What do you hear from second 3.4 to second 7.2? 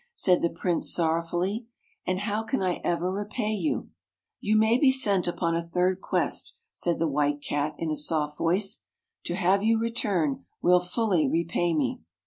you? ""You may be sent upon a third quest," said the